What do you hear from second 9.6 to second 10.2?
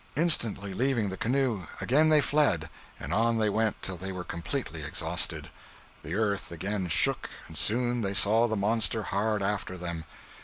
them.